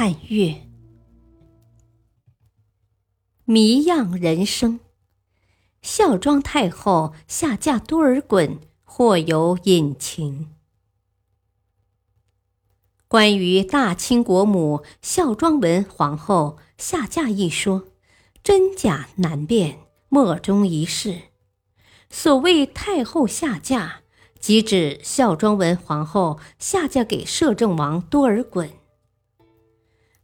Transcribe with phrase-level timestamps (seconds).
[0.00, 0.62] 汉月。
[3.44, 4.78] 谜样人生。
[5.82, 10.54] 孝庄太后下嫁多尔衮，或有隐情。
[13.08, 17.88] 关于大清国母孝庄文皇后下嫁一说，
[18.44, 21.22] 真假难辨，莫衷一是。
[22.08, 24.02] 所谓太后下嫁，
[24.38, 28.70] 即指孝庄文皇后下嫁给摄政王多尔衮。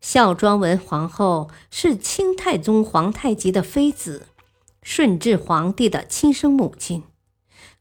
[0.00, 4.26] 孝庄文皇后是清太宗皇太极的妃子。
[4.82, 7.02] 顺治皇帝的亲生母亲，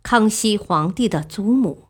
[0.03, 1.85] 康熙皇帝的祖母，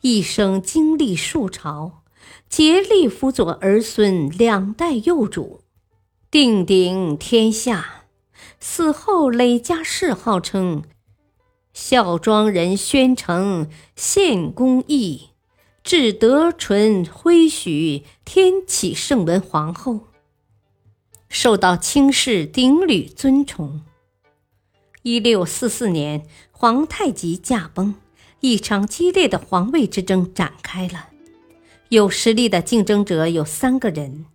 [0.00, 2.02] 一生经历数朝，
[2.48, 5.60] 竭力辅佐儿孙两代幼主，
[6.30, 8.04] 定鼎天下。
[8.58, 10.84] 死后累加谥号称
[11.74, 15.29] 孝庄人宣城献公义，
[15.90, 20.02] 至德纯徽许天启圣文皇后，
[21.28, 23.80] 受到清室顶礼尊崇。
[25.02, 27.96] 一六四四年，皇太极驾崩，
[28.38, 31.08] 一场激烈的皇位之争展开了。
[31.88, 34.26] 有实力的竞争者有三个人：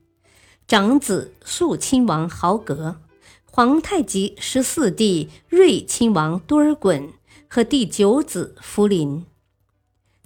[0.68, 2.98] 长子肃亲王豪格、
[3.46, 7.12] 皇太极十四弟睿亲王多尔衮
[7.48, 9.26] 和第九子福临。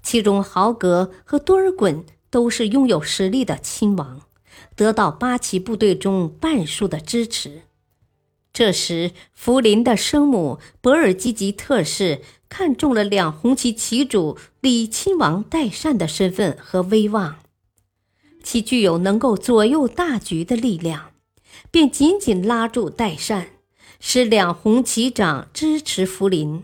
[0.09, 4.21] 其中，豪格和多尔衮都是拥有实力的亲王，
[4.75, 7.61] 得到八旗部队中半数的支持。
[8.51, 17.35] 这时，福临的生母博尔济吉特氏看中了两红旗旗主李亲王代善的身份和威望，
[18.43, 21.11] 其具有能够左右大局的力量，
[21.69, 23.49] 便紧紧拉住代善，
[23.99, 26.63] 使两红旗长支持福临，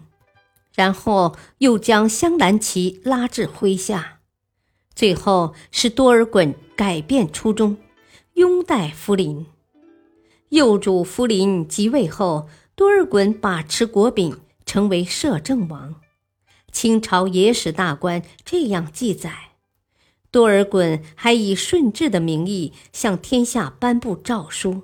[0.75, 4.19] 然后又将镶蓝旗拉至麾下，
[4.93, 7.77] 最后是多尔衮改变初衷，
[8.33, 9.45] 拥戴福临。
[10.49, 15.95] 幼主福临即位后，多尔衮把持国柄，成为摄政王。
[16.71, 19.51] 清朝野史大观这样记载：
[20.29, 24.83] 多尔衮还以顺治的名义向天下颁布诏书，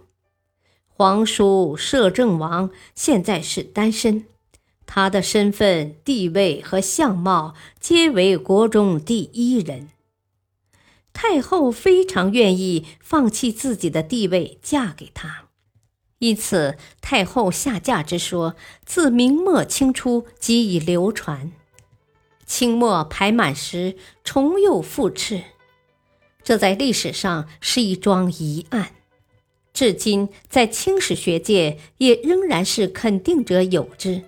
[0.88, 4.26] 皇叔摄政王现在是单身，
[4.94, 9.88] 他的身份、地位和相貌皆为国中第一人。
[11.14, 15.46] 太后非常愿意放弃自己的地位，嫁给他。
[16.20, 21.54] 因此，太后下嫁之说自明末清初即已流传。
[22.46, 25.42] 清末排满时，重又复斥，
[26.44, 28.92] 这在历史上是一桩疑案，
[29.72, 34.24] 至今在清史学界也仍然是肯定者有之，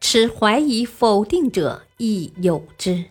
[0.00, 3.04] 持怀疑否定者亦有之。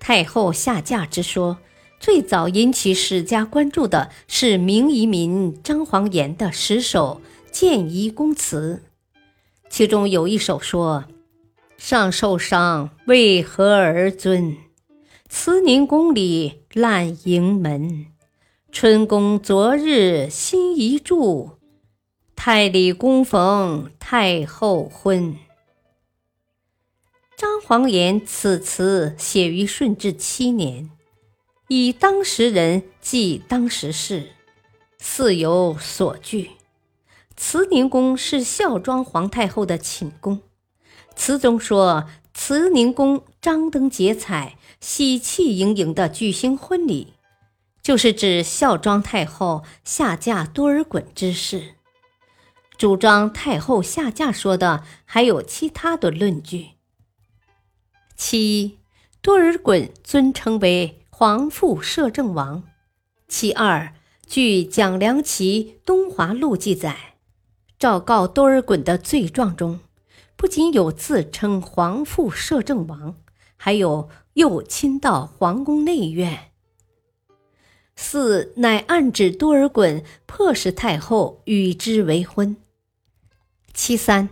[0.00, 1.58] 太后下嫁之说。
[2.00, 7.20] 最早引起史家关注的是明遗民张煌言的十首
[7.52, 8.82] 谏仪公词，
[9.70, 11.04] 其中有一首说
[11.78, 14.56] ：“上受伤为何而尊？
[15.28, 18.06] 慈宁宫里烂营门，
[18.72, 21.50] 春宫昨日新一柱，
[22.44, 25.36] 太里宫逢太后婚。”
[27.38, 30.90] 张煌言此词写于顺治七年。
[31.68, 34.32] 以当时人记当时事，
[34.98, 36.50] 似有所据。
[37.36, 40.40] 慈宁宫是孝庄皇太后的寝宫。
[41.14, 47.14] 词中说慈宁宫张灯结彩、喜气盈盈的举行婚礼，
[47.80, 51.76] 就是指孝庄太后下嫁多尔衮之事。
[52.76, 56.70] 主张太后下嫁说的还有其他的论据。
[58.16, 58.78] 其一，
[59.20, 60.98] 多尔衮尊称为。
[61.14, 62.64] 皇父摄政王。
[63.28, 63.94] 其二，
[64.26, 67.14] 据蒋良奇《东华录》记载，
[67.78, 69.78] 昭告多尔衮的罪状中，
[70.34, 73.14] 不仅有自称皇父摄政王，
[73.56, 76.50] 还有又亲到皇宫内院。
[77.94, 82.56] 四，乃暗指多尔衮迫使太后与之为婚。
[83.74, 84.28] 其三，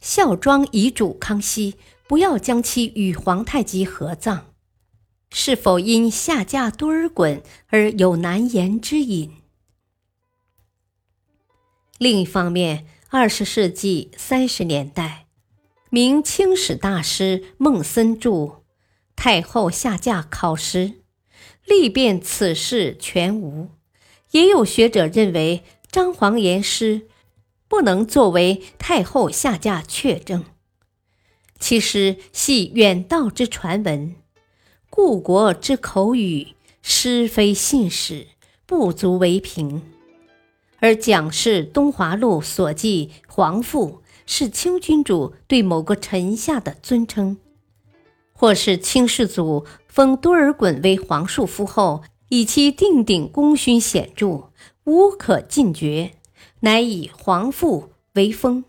[0.00, 1.74] 孝庄遗嘱康熙
[2.06, 4.52] 不要将其与皇太极合葬。
[5.30, 9.32] 是否因下嫁多尔衮而有难言之隐？
[11.98, 15.26] 另一方面，二十世纪三十年代，
[15.90, 18.30] 明清史大师孟森著
[19.16, 20.78] 《太后下嫁考实》，
[21.64, 23.70] 力辩此事全无。
[24.30, 27.08] 也有学者认为，张煌言诗
[27.74, 30.44] 不能作为太后下嫁确证，
[31.58, 34.14] 其实系远道之传闻。
[34.88, 38.28] 故国之口语，实非信史，
[38.64, 39.82] 不足为凭。
[40.78, 47.38] 而蒋氏《东华录》所记“皇父”是清君主对某个臣下的尊称，
[48.32, 54.52] 或是清世祖封多尔衮为皇庶夫后，以其定鼎功勋显著，
[54.84, 56.12] 无可尽绝，
[56.60, 58.64] 乃以皇父为封。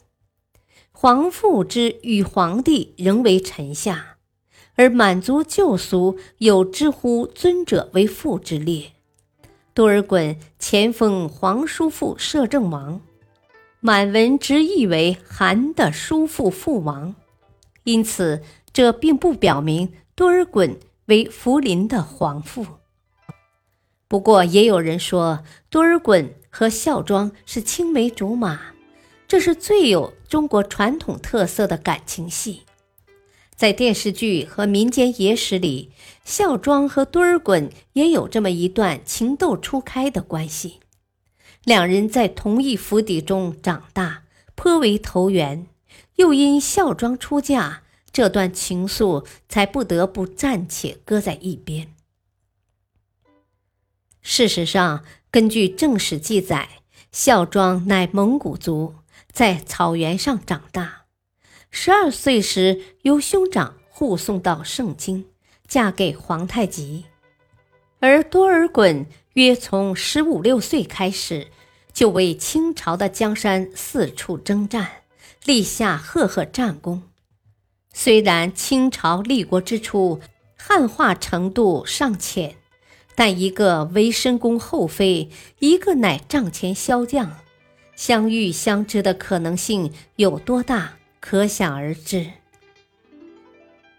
[0.91, 4.13] 皇父之与皇帝仍为臣下。
[4.77, 8.91] 而满族旧俗有之乎尊者为父之列，
[9.73, 12.99] 多尔衮前封皇叔父摄政王，
[13.79, 17.15] 满文直译为韩的叔父父王，
[17.85, 18.41] 因此
[18.73, 20.75] 这并不表明多尔衮
[21.05, 22.65] 为福临的皇父。
[24.07, 28.59] 不过也有人说多尔衮和孝庄是青梅竹马，
[29.27, 32.61] 这是最有中国传统特色的感情戏。
[33.55, 35.91] 在电视剧和民间野史里，
[36.23, 40.81] 孝庄和多尔衮也有这么一段情窦初开的关系。
[41.63, 44.23] 两人在同一府邸中长大，
[44.55, 45.65] 颇为投缘。
[46.17, 47.81] 又因孝庄出嫁，
[48.11, 51.94] 这段情愫才不得不暂且搁在一边。
[54.27, 56.67] 事实上，根据正史记载，
[57.11, 58.95] 孝庄乃蒙古族，
[59.31, 61.03] 在草原上长大。
[61.69, 65.25] 十二岁时，由兄长护送到盛京，
[65.67, 67.03] 嫁给皇太极；
[67.99, 71.49] 而多尔衮约从十五六岁开始，
[71.93, 75.03] 就为清朝的江山四处征战，
[75.45, 77.03] 立下赫赫战功。
[77.93, 80.19] 虽然清朝立国之初，
[80.57, 82.55] 汉化程度尚浅，
[83.15, 85.29] 但一个为申公后妃，
[85.59, 87.39] 一个乃帐前骁将，
[87.95, 90.97] 相遇相知的可能性有多大？
[91.21, 92.27] 可想而知。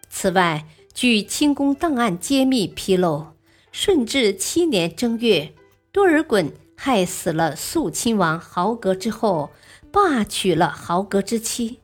[0.08, 0.64] 此外，
[0.94, 3.26] 据清宫档案揭秘披露，
[3.72, 5.52] 顺治七年正月，
[5.90, 9.50] 多尔衮害死了肃亲王豪格之后，
[9.90, 11.80] 罢娶了豪格之妻。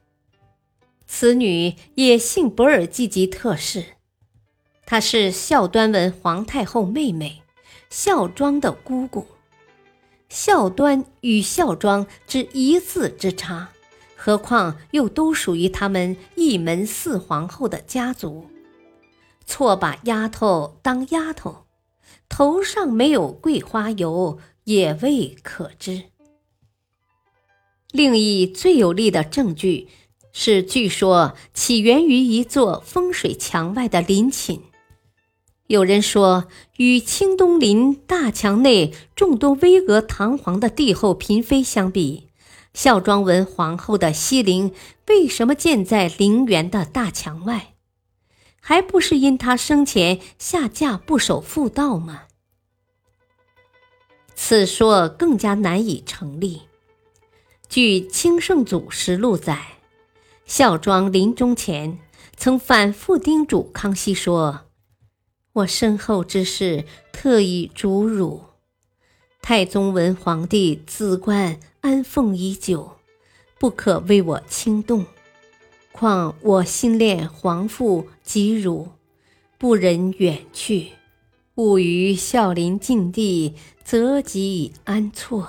[1.06, 3.84] 此女也姓博尔济吉特氏，
[4.93, 7.41] 她是孝端文皇太后妹妹，
[7.89, 9.27] 孝庄的姑姑。
[10.29, 13.71] 孝端与孝庄只一字之差。
[14.15, 18.44] 何况又都属于他们一门四皇后的家族，
[19.47, 21.65] 错把丫头当丫头，
[22.29, 26.03] 头上没有桂花油也未可知。
[27.93, 29.89] 另一最有力的证据
[30.35, 34.61] 是，据说起源于一座风水墙外的陵寝。
[35.72, 42.28] 有人说，与清东陵大墙内众多巍峨堂皇的帝后嫔妃相比，
[42.74, 44.74] 孝庄文皇后的西陵
[45.08, 47.72] 为什么建在陵园的大墙外？
[48.60, 52.24] 还不是因她生前下嫁不守妇道吗？
[54.34, 56.64] 此说更加难以成立。
[57.70, 59.79] 据《清圣祖实录》载，
[60.44, 61.98] 孝庄临终前
[62.36, 64.67] 曾反复叮嘱康熙说
[65.53, 68.43] ：“我身后之事，特以嘱汝。
[69.41, 72.93] 太宗文皇帝子冠。”安奉已久，
[73.59, 75.05] 不可为我轻动。
[75.91, 78.91] 况我心恋皇父及汝，
[79.59, 80.93] 不忍远去。
[81.56, 85.49] 勿于孝陵禁地，则己安错，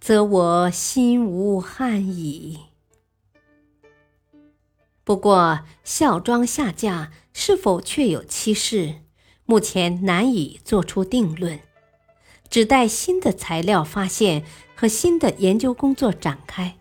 [0.00, 2.60] 则我心无憾矣。
[5.02, 8.94] 不过，孝庄下嫁是否确有其事，
[9.44, 11.60] 目前难以做出定论。
[12.48, 14.42] 只待新的材料发现
[14.74, 16.78] 和新的研究工作展开，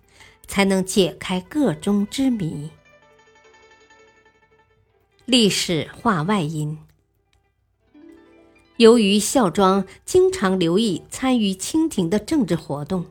[0.48, 2.72] 才能解开个中之谜。
[5.26, 6.80] 历史话外音：
[8.78, 13.08] 由于孝庄经常留意参与清廷的政治活动，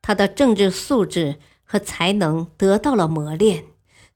[0.00, 3.66] 他的政治素质和才能得到了磨练，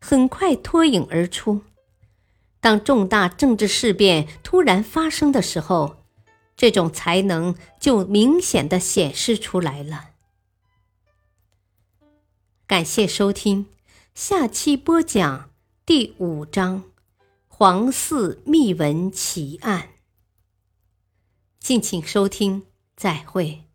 [0.00, 1.60] 很快脱颖而出。
[2.66, 5.98] 当重大政治事变突然发生的时候，
[6.56, 10.10] 这种才能就明显的显示出来了。
[12.66, 13.66] 感谢收听，
[14.16, 15.50] 下期播讲
[15.84, 16.82] 第五章
[17.46, 19.90] 《皇嗣秘闻奇案。
[21.60, 22.64] 敬请收听，
[22.96, 23.65] 再会。